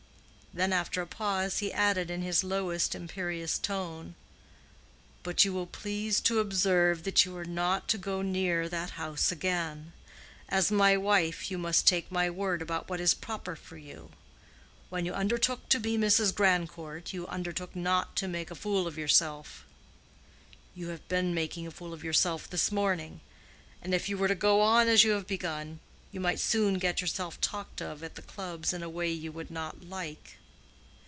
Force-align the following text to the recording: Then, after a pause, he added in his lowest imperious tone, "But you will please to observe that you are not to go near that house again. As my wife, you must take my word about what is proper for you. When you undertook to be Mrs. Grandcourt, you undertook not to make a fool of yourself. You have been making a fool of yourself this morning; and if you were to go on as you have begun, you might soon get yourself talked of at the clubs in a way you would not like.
Then, 0.53 0.73
after 0.73 1.01
a 1.01 1.07
pause, 1.07 1.59
he 1.59 1.71
added 1.71 2.11
in 2.11 2.23
his 2.23 2.43
lowest 2.43 2.93
imperious 2.93 3.57
tone, 3.57 4.15
"But 5.23 5.45
you 5.45 5.53
will 5.53 5.65
please 5.65 6.19
to 6.19 6.39
observe 6.39 7.03
that 7.05 7.23
you 7.23 7.37
are 7.37 7.45
not 7.45 7.87
to 7.87 7.97
go 7.97 8.21
near 8.21 8.67
that 8.67 8.89
house 8.99 9.31
again. 9.31 9.93
As 10.49 10.69
my 10.69 10.97
wife, 10.97 11.49
you 11.49 11.57
must 11.57 11.87
take 11.87 12.11
my 12.11 12.29
word 12.29 12.61
about 12.61 12.89
what 12.89 12.99
is 12.99 13.13
proper 13.13 13.55
for 13.55 13.77
you. 13.77 14.11
When 14.89 15.05
you 15.05 15.13
undertook 15.13 15.69
to 15.69 15.79
be 15.79 15.97
Mrs. 15.97 16.35
Grandcourt, 16.35 17.13
you 17.13 17.25
undertook 17.27 17.73
not 17.73 18.17
to 18.17 18.27
make 18.27 18.51
a 18.51 18.55
fool 18.55 18.87
of 18.87 18.97
yourself. 18.97 19.63
You 20.75 20.89
have 20.89 21.07
been 21.07 21.33
making 21.33 21.65
a 21.65 21.71
fool 21.71 21.93
of 21.93 22.03
yourself 22.03 22.49
this 22.49 22.73
morning; 22.73 23.21
and 23.81 23.95
if 23.95 24.09
you 24.09 24.17
were 24.17 24.27
to 24.27 24.35
go 24.35 24.59
on 24.59 24.89
as 24.89 25.05
you 25.05 25.11
have 25.11 25.27
begun, 25.27 25.79
you 26.11 26.19
might 26.19 26.41
soon 26.41 26.73
get 26.77 26.99
yourself 26.99 27.39
talked 27.39 27.81
of 27.81 28.03
at 28.03 28.15
the 28.15 28.21
clubs 28.21 28.73
in 28.73 28.83
a 28.83 28.89
way 28.89 29.09
you 29.09 29.31
would 29.31 29.49
not 29.49 29.85
like. 29.85 30.35